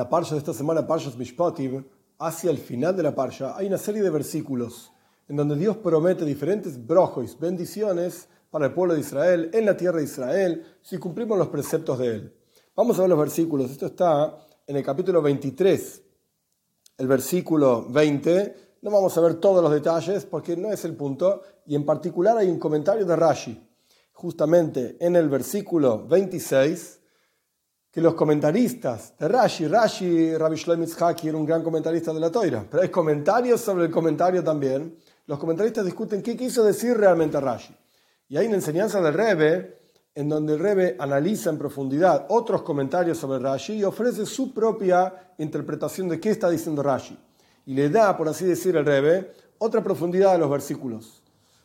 [0.00, 1.84] la parsha de esta semana, Parshas Mishpatim,
[2.20, 4.90] hacia el final de la parsha, hay una serie de versículos
[5.28, 9.98] en donde Dios promete diferentes brojos, bendiciones para el pueblo de Israel, en la tierra
[9.98, 12.34] de Israel, si cumplimos los preceptos de él.
[12.74, 13.70] Vamos a ver los versículos.
[13.70, 16.02] Esto está en el capítulo 23,
[16.96, 18.78] el versículo 20.
[18.80, 21.42] No vamos a ver todos los detalles porque no es el punto.
[21.66, 23.68] Y en particular hay un comentario de Rashi,
[24.12, 26.99] justamente en el versículo 26
[27.90, 32.30] que los comentaristas de Rashi, Rashi, Rabbi Shlomo Yitzhaki era un gran comentarista de la
[32.30, 34.96] Toira, pero hay comentarios sobre el comentario también.
[35.26, 37.76] Los comentaristas discuten qué quiso decir realmente Rashi.
[38.28, 39.80] Y hay una enseñanza del Rebbe
[40.14, 45.32] en donde el Rebbe analiza en profundidad otros comentarios sobre Rashi y ofrece su propia
[45.38, 47.18] interpretación de qué está diciendo Rashi.
[47.66, 51.22] Y le da, por así decir, el Rebbe otra profundidad a los versículos.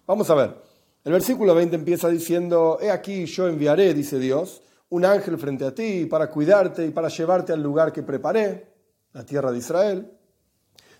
[0.07, 0.55] Vamos a ver.
[1.03, 5.73] El versículo 20 empieza diciendo, he aquí yo enviaré, dice Dios, un ángel frente a
[5.73, 8.73] ti para cuidarte y para llevarte al lugar que preparé,
[9.13, 10.11] la tierra de Israel.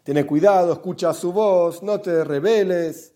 [0.04, 3.14] Tiene cuidado, escucha su voz, no te rebeles.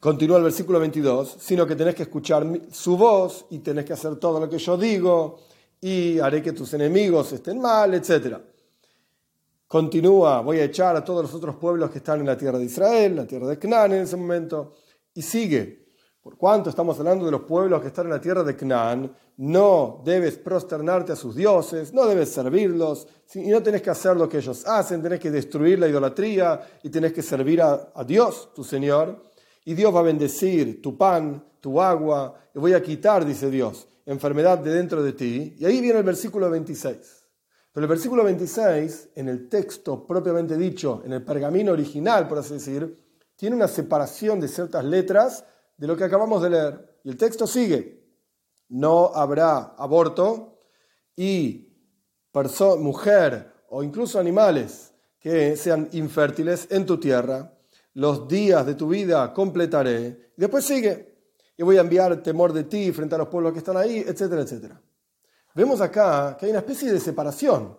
[0.00, 4.16] Continúa el versículo 22, sino que tenés que escuchar su voz y tenés que hacer
[4.16, 5.38] todo lo que yo digo
[5.80, 8.38] y haré que tus enemigos estén mal, etc.
[9.66, 12.64] Continúa, voy a echar a todos los otros pueblos que están en la tierra de
[12.64, 14.74] Israel, la tierra de Canaán en ese momento,
[15.14, 15.81] y sigue.
[16.22, 20.00] Por cuanto estamos hablando de los pueblos que están en la tierra de Canaán, no
[20.04, 24.38] debes prosternarte a sus dioses, no debes servirlos, y no tenés que hacer lo que
[24.38, 28.62] ellos hacen, tenés que destruir la idolatría y tenés que servir a, a Dios, tu
[28.62, 29.20] Señor.
[29.64, 33.88] Y Dios va a bendecir tu pan, tu agua, y voy a quitar, dice Dios,
[34.06, 35.56] enfermedad de dentro de ti.
[35.58, 37.26] Y ahí viene el versículo 26.
[37.72, 42.54] Pero el versículo 26, en el texto propiamente dicho, en el pergamino original, por así
[42.54, 42.96] decir,
[43.34, 45.44] tiene una separación de ciertas letras
[45.82, 47.00] de lo que acabamos de leer.
[47.02, 48.06] Y el texto sigue,
[48.68, 50.60] no habrá aborto
[51.16, 51.76] y
[52.78, 57.52] mujer o incluso animales que sean infértiles en tu tierra.
[57.94, 60.30] Los días de tu vida completaré.
[60.36, 61.16] Y después sigue,
[61.56, 64.42] y voy a enviar temor de ti frente a los pueblos que están ahí, etcétera,
[64.42, 64.80] etcétera.
[65.52, 67.76] Vemos acá que hay una especie de separación.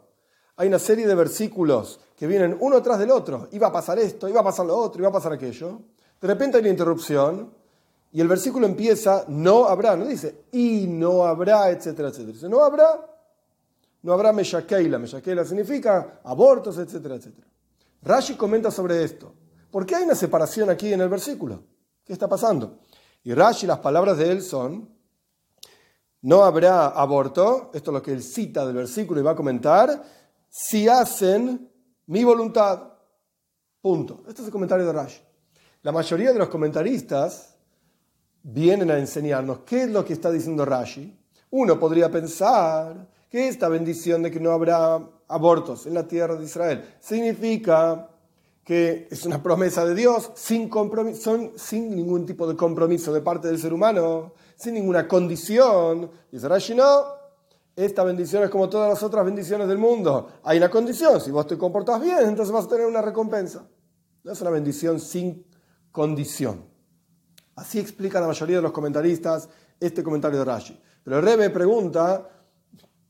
[0.58, 3.48] Hay una serie de versículos que vienen uno tras del otro.
[3.54, 5.80] Iba a pasar esto, iba a pasar lo otro, iba a pasar aquello.
[6.20, 7.63] De repente hay una interrupción
[8.16, 12.34] y el versículo empieza, no habrá, no dice, y no habrá, etcétera, etcétera.
[12.34, 13.04] Dice, no habrá,
[14.04, 15.00] no habrá meshakeila.
[15.00, 17.48] Meshakeila significa abortos, etcétera, etcétera.
[18.04, 19.34] Rashi comenta sobre esto.
[19.72, 21.64] ¿Por qué hay una separación aquí en el versículo?
[22.06, 22.82] ¿Qué está pasando?
[23.24, 24.96] Y Rashi, las palabras de él son,
[26.22, 30.04] no habrá aborto, esto es lo que él cita del versículo y va a comentar,
[30.50, 31.68] si hacen
[32.06, 32.94] mi voluntad.
[33.82, 34.24] Punto.
[34.28, 35.20] Este es el comentario de Rashi.
[35.82, 37.53] La mayoría de los comentaristas
[38.44, 41.18] vienen a enseñarnos qué es lo que está diciendo Rashi,
[41.52, 46.46] uno podría pensar que esta bendición de que no habrá abortos en la tierra de
[46.46, 48.10] Israel significa
[48.64, 53.48] que es una promesa de Dios sin, compromiso, sin ningún tipo de compromiso de parte
[53.48, 56.10] del ser humano, sin ninguna condición.
[56.32, 57.04] Dice Rashi, no,
[57.76, 60.30] esta bendición es como todas las otras bendiciones del mundo.
[60.44, 63.68] Hay una condición, si vos te comportás bien, entonces vas a tener una recompensa.
[64.24, 65.46] No es una bendición sin
[65.92, 66.73] condición.
[67.56, 69.50] Así explica la mayoría de los comentaristas
[69.80, 70.80] este comentario de Rashi.
[71.04, 72.30] Pero el pregunta,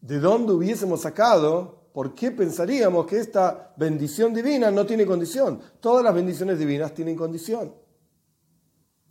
[0.02, 1.84] ¿de dónde hubiésemos sacado?
[1.94, 5.62] ¿Por qué pensaríamos que esta bendición divina no tiene condición?
[5.80, 7.74] Todas las bendiciones divinas tienen condición.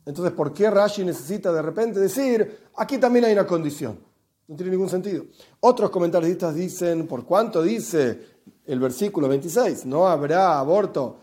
[0.04, 4.00] Entonces, ¿por qué Rashi necesita de repente decir, aquí también hay una condición?
[4.48, 5.24] No tiene ningún sentido.
[5.60, 9.86] Otros comentaristas dicen, ¿por cuánto dice el versículo 26?
[9.86, 11.18] No habrá aborto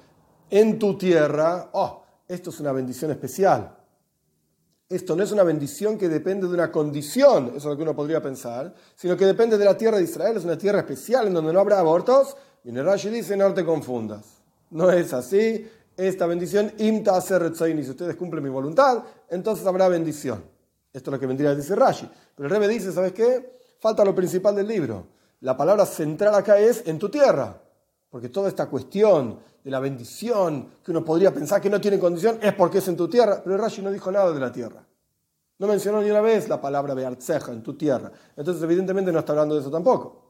[0.50, 1.70] en tu tierra.
[1.74, 3.79] Oh, esto es una bendición especial.
[4.90, 7.96] Esto no es una bendición que depende de una condición, eso es lo que uno
[7.96, 11.34] podría pensar, sino que depende de la tierra de Israel, es una tierra especial en
[11.36, 12.36] donde no habrá abortos.
[12.64, 14.26] Viene Rashi dice, no te confundas.
[14.72, 15.70] No es así.
[15.96, 20.44] Esta bendición, imta hacer si ustedes cumplen mi voluntad, entonces habrá bendición.
[20.92, 22.10] Esto es lo que vendría a decir Rashi.
[22.36, 23.60] Pero el Rebbe dice, ¿sabes qué?
[23.78, 25.06] Falta lo principal del libro.
[25.42, 27.62] La palabra central acá es en tu tierra.
[28.10, 32.40] Porque toda esta cuestión de la bendición, que uno podría pensar que no tiene condición,
[32.42, 33.42] es porque es en tu tierra.
[33.44, 34.86] Pero Rashi no dijo nada de la tierra.
[35.60, 38.12] No mencionó ni una vez la palabra Beartzeja, en tu tierra.
[38.36, 40.30] Entonces, evidentemente, no está hablando de eso tampoco.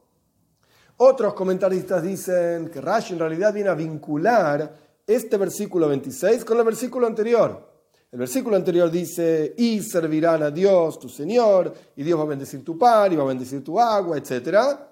[0.96, 6.64] Otros comentaristas dicen que Rashi en realidad viene a vincular este versículo 26 con el
[6.64, 7.70] versículo anterior.
[8.12, 12.64] El versículo anterior dice, y servirán a Dios, tu Señor, y Dios va a bendecir
[12.64, 14.89] tu pan, y va a bendecir tu agua, etc.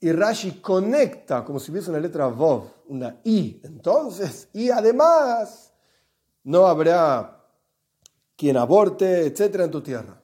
[0.00, 3.60] Y Rashi conecta como si hubiese una letra Vov, una I.
[3.62, 5.72] Entonces, y además,
[6.44, 7.44] no habrá
[8.34, 10.20] quien aborte, etcétera, en tu tierra.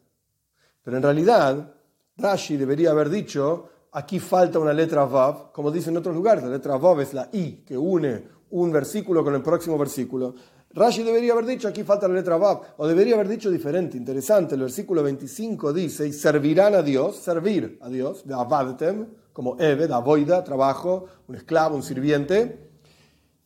[0.83, 1.75] Pero en realidad,
[2.17, 6.51] Rashi debería haber dicho, aquí falta una letra Vav, como dicen en otros lugares, la
[6.51, 10.35] letra Vav es la I que une un versículo con el próximo versículo.
[10.71, 14.55] Rashi debería haber dicho, aquí falta la letra Vav, o debería haber dicho diferente, interesante,
[14.55, 19.87] el versículo 25 dice, y servirán a Dios, servir a Dios, de avadtem, como Eve,
[19.93, 22.71] avoida, trabajo, un esclavo, un sirviente.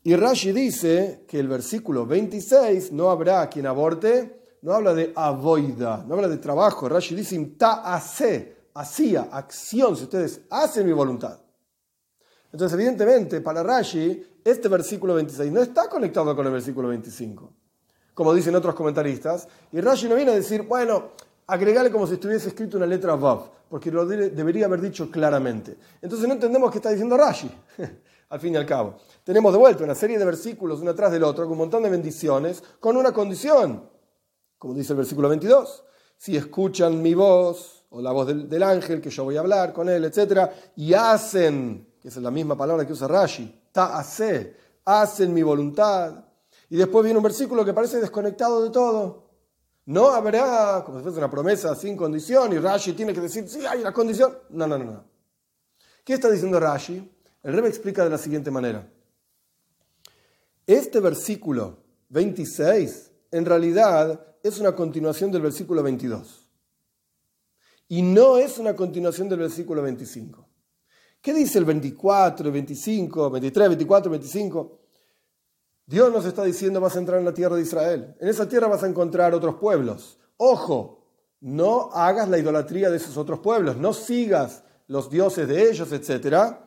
[0.04, 6.04] Y Rashi dice que el versículo 26, no habrá quien aborte, no habla de avoida,
[6.06, 11.40] no habla de trabajo, Rashi dice, ta hace, hacía, acción, si ustedes hacen mi voluntad.
[12.52, 17.52] Entonces, evidentemente, para Rashi, este versículo 26 no está conectado con el versículo 25,
[18.14, 19.48] como dicen otros comentaristas.
[19.72, 21.14] Y Rashi no viene a decir, bueno,
[21.50, 25.76] agregale como si estuviese escrito una letra Vav, porque lo debería haber dicho claramente.
[26.00, 27.50] Entonces no entendemos qué está diciendo Rashi,
[28.29, 28.97] al fin y al cabo.
[29.25, 31.91] Tenemos de vuelta una serie de versículos uno tras del otro, con un montón de
[31.91, 33.88] bendiciones, con una condición,
[34.58, 35.85] como dice el versículo 22.
[36.17, 39.73] Si escuchan mi voz, o la voz del, del ángel que yo voy a hablar
[39.73, 45.35] con él, etc., y hacen que es la misma palabra que usa Rashi, ta'ase, hacen
[45.35, 46.25] mi voluntad.
[46.70, 49.30] Y después viene un versículo que parece desconectado de todo.
[49.90, 53.66] No habrá, como si fuese una promesa sin condición, y Rashi tiene que decir, sí,
[53.66, 54.38] hay una condición.
[54.50, 55.04] No, no, no, no.
[56.04, 57.10] ¿Qué está diciendo Rashi?
[57.42, 58.88] El Rebbe explica de la siguiente manera.
[60.64, 66.48] Este versículo 26, en realidad, es una continuación del versículo 22.
[67.88, 70.48] Y no es una continuación del versículo 25.
[71.20, 74.81] ¿Qué dice el 24, 25, 23, 24, 25?
[75.90, 78.14] Dios nos está diciendo vas a entrar en la tierra de Israel.
[78.20, 80.20] En esa tierra vas a encontrar otros pueblos.
[80.37, 81.04] Ojo,
[81.40, 86.58] no hagas la idolatría de esos otros pueblos, no sigas los dioses de ellos, etc.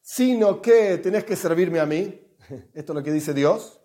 [0.00, 2.26] Sino que tenés que servirme a mí.
[2.74, 3.80] Esto es lo que dice Dios.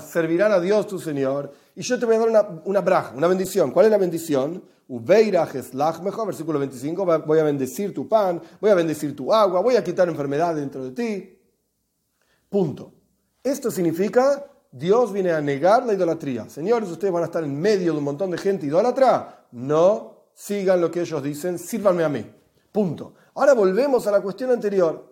[0.00, 1.52] Servirán a Dios tu Señor.
[1.74, 3.70] Y yo te voy a dar una, una braja, una bendición.
[3.70, 4.64] ¿Cuál es la bendición?
[6.02, 9.84] mejor, versículo 25, voy a bendecir tu pan, voy a bendecir tu agua, voy a
[9.84, 11.43] quitar enfermedad dentro de ti.
[12.54, 12.92] Punto.
[13.42, 16.48] Esto significa, Dios viene a negar la idolatría.
[16.48, 19.48] Señores, ustedes van a estar en medio de un montón de gente idólatra.
[19.50, 22.24] No sigan lo que ellos dicen, sírvanme a mí.
[22.70, 23.14] Punto.
[23.34, 25.04] Ahora volvemos a la cuestión anterior.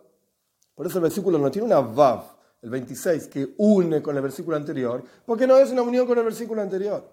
[0.73, 2.23] Por eso el versículo no tiene una vav,
[2.63, 6.25] el 26, que une con el versículo anterior, porque no es una unión con el
[6.25, 7.11] versículo anterior.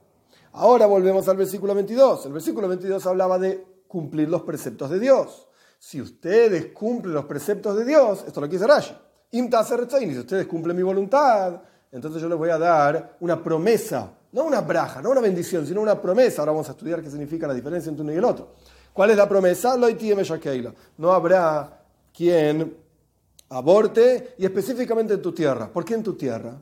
[0.52, 2.28] Ahora volvemos al versículo 22.
[2.28, 5.48] El versículo 22 hablaba de cumplir los preceptos de Dios.
[5.80, 8.94] Si ustedes cumplen los preceptos de Dios, esto lo que dice Rashi,
[9.32, 11.62] si ustedes cumplen mi voluntad,
[11.92, 15.82] entonces yo les voy a dar una promesa, no una braja, no una bendición, sino
[15.82, 16.42] una promesa.
[16.42, 18.54] Ahora vamos a estudiar qué significa la diferencia entre uno y el otro.
[18.94, 19.78] ¿Cuál es la promesa?
[20.98, 21.84] No habrá
[22.14, 22.76] quien
[23.50, 25.72] aborte y específicamente en tu tierra.
[25.72, 26.56] ¿Por qué en tu tierra?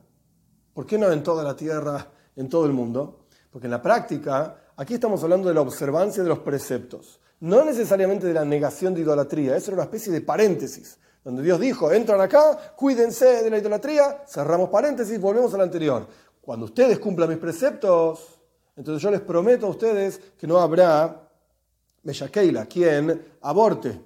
[0.73, 3.25] ¿Por qué no en toda la tierra, en todo el mundo?
[3.51, 8.27] Porque en la práctica, aquí estamos hablando de la observancia de los preceptos, no necesariamente
[8.27, 12.21] de la negación de idolatría, eso era una especie de paréntesis, donde Dios dijo, entran
[12.21, 16.07] acá, cuídense de la idolatría, cerramos paréntesis, volvemos al anterior.
[16.41, 18.39] Cuando ustedes cumplan mis preceptos,
[18.75, 21.29] entonces yo les prometo a ustedes que no habrá
[22.03, 23.99] Meshakeila, quien aborte.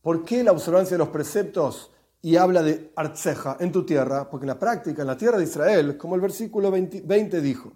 [0.00, 1.90] ¿Por qué la observancia de los preceptos
[2.22, 4.30] y habla de Artseja en tu tierra?
[4.30, 7.72] Porque en la práctica, en la tierra de Israel, como el versículo 20 dijo,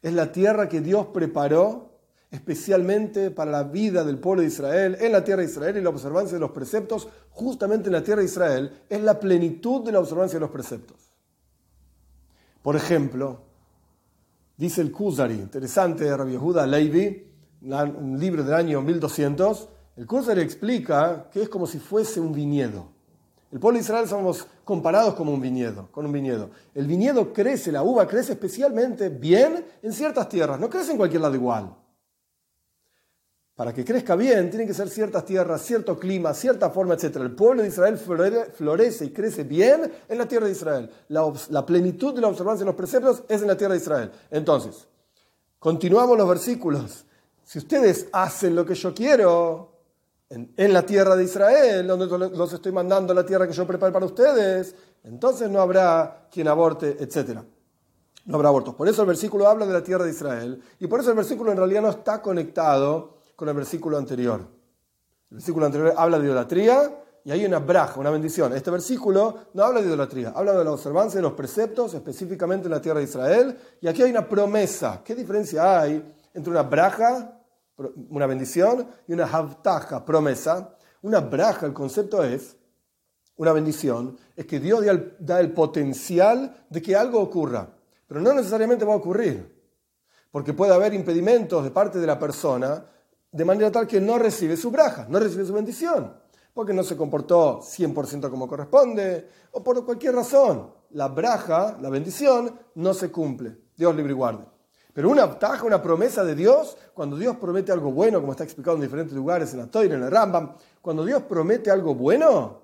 [0.00, 1.95] es la tierra que Dios preparó
[2.30, 5.90] especialmente para la vida del pueblo de Israel, en la tierra de Israel y la
[5.90, 10.00] observancia de los preceptos, justamente en la tierra de Israel, es la plenitud de la
[10.00, 11.12] observancia de los preceptos.
[12.62, 13.42] Por ejemplo,
[14.56, 20.40] dice el Kuzari, interesante de Rabbi Yehuda Levi, un libro del año 1200, el Kuzari
[20.40, 22.88] explica que es como si fuese un viñedo.
[23.52, 26.50] El pueblo de Israel somos comparados como un viñedo, con un viñedo.
[26.74, 31.22] El viñedo crece, la uva crece especialmente bien en ciertas tierras, no crece en cualquier
[31.22, 31.74] lado igual.
[33.56, 37.16] Para que crezca bien, tienen que ser ciertas tierras, cierto clima, cierta forma, etc.
[37.16, 40.90] El pueblo de Israel florece y crece bien en la tierra de Israel.
[41.08, 44.12] La, plenitud de la observancia de los preceptos es en la tierra de Israel.
[44.30, 44.86] Entonces,
[45.58, 47.06] continuamos los versículos.
[47.44, 49.72] Si ustedes hacen lo que yo quiero,
[50.28, 53.90] en, la tierra de Israel, donde los estoy mandando a la tierra que yo preparo
[53.90, 57.38] para ustedes, entonces no habrá quien aborte, etc.
[58.26, 58.74] No habrá abortos.
[58.74, 61.52] Por eso el versículo habla de la tierra de Israel y por eso el versículo
[61.52, 64.40] en realidad no está conectado con el versículo anterior.
[65.30, 68.52] El versículo anterior habla de idolatría y hay una braja, una bendición.
[68.54, 72.72] Este versículo no habla de idolatría, habla de la observancia de los preceptos, específicamente en
[72.72, 73.58] la tierra de Israel.
[73.80, 75.02] Y aquí hay una promesa.
[75.04, 77.36] ¿Qué diferencia hay entre una braja
[78.10, 80.76] una bendición y una havtaja, promesa.
[81.02, 82.56] Una braja, el concepto es,
[83.36, 84.84] una bendición, es que Dios
[85.18, 87.68] da el, potencial de que algo ocurra,
[88.06, 89.54] pero no necesariamente va a ocurrir,
[90.30, 92.86] porque puede haber impedimentos de parte de la persona
[93.32, 96.14] de manera tal que no recibe su braja, no recibe su bendición,
[96.54, 102.58] porque no se comportó 100% como corresponde, o por cualquier razón, la braja, la bendición,
[102.76, 103.58] no se cumple.
[103.76, 104.44] Dios libre y guarde.
[104.92, 108.76] Pero una taja, una promesa de Dios, cuando Dios promete algo bueno, como está explicado
[108.76, 112.62] en diferentes lugares, en la Toira, en el Rambam, cuando Dios promete algo bueno,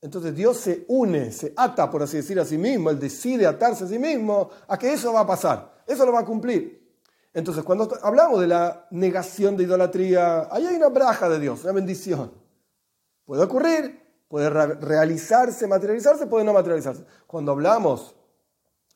[0.00, 3.84] entonces Dios se une, se ata, por así decir, a sí mismo, Él decide atarse
[3.84, 6.77] a sí mismo a que eso va a pasar, eso lo va a cumplir.
[7.34, 11.72] Entonces, cuando hablamos de la negación de idolatría, ahí hay una braja de Dios, una
[11.72, 12.32] bendición.
[13.24, 17.04] Puede ocurrir, puede realizarse, materializarse, puede no materializarse.
[17.26, 18.14] Cuando hablamos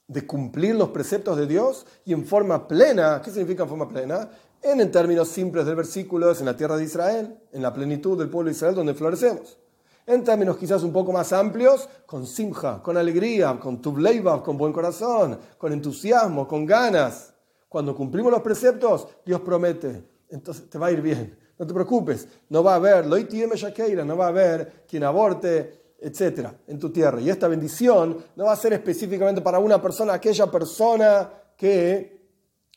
[0.09, 4.29] de cumplir los preceptos de Dios y en forma plena, ¿qué significa en forma plena?
[4.63, 8.29] En, términos simples del versículo, es en la tierra de Israel, en la plenitud del
[8.29, 9.59] pueblo de Israel donde florecemos.
[10.07, 14.73] En términos quizás un poco más amplios, con simja, con alegría, con tubleiva, con buen
[14.73, 17.32] corazón, con entusiasmo, con ganas.
[17.73, 21.39] Cuando cumplimos los preceptos, Dios promete, entonces te va a ir bien.
[21.59, 26.79] No te preocupes, no va a haber, no va a haber quien aborte, etcétera, en
[26.79, 27.19] tu tierra.
[27.23, 32.21] Y esta bendición no va a ser específicamente para una persona, aquella persona que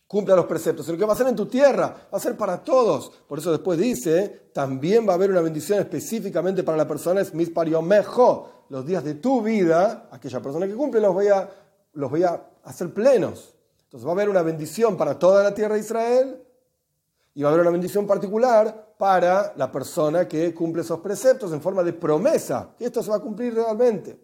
[0.08, 0.88] cumpla los preceptos.
[0.88, 3.12] Lo que va a ser en tu tierra va a ser para todos.
[3.28, 7.34] Por eso después dice, también va a haber una bendición específicamente para la persona, es
[7.34, 7.52] mis.
[8.70, 11.50] Los días de tu vida, aquella persona que cumple, los voy, a,
[11.92, 13.55] los voy a hacer plenos.
[13.86, 16.44] Entonces va a haber una bendición para toda la tierra de Israel
[17.34, 21.62] y va a haber una bendición particular para la persona que cumple esos preceptos en
[21.62, 24.20] forma de promesa, que esto se va a cumplir realmente.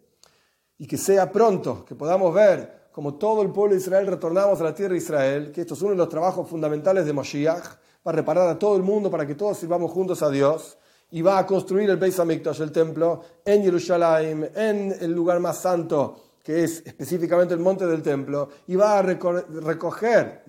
[0.78, 4.64] Y que sea pronto, que podamos ver como todo el pueblo de Israel retornamos a
[4.66, 7.66] la tierra de Israel, que esto es uno de los trabajos fundamentales de Moshiach,
[8.06, 10.78] va a reparar a todo el mundo para que todos sirvamos juntos a Dios,
[11.12, 15.58] y va a construir el Beis Hamikdash, el templo, en Jerusalén, en el lugar más
[15.58, 20.44] santo, que es específicamente el monte del templo, y va a recoger,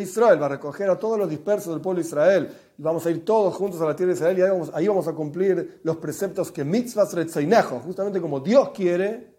[0.00, 3.10] Israel, va a recoger a todos los dispersos del pueblo de Israel, y vamos a
[3.10, 5.80] ir todos juntos a la tierra de Israel, y ahí vamos, ahí vamos a cumplir
[5.82, 9.34] los preceptos que mitzvahs retzeinejo, justamente como Dios quiere,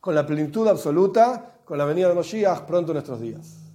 [0.00, 3.67] con la plenitud absoluta, con la venida de Moshiach pronto en nuestros días.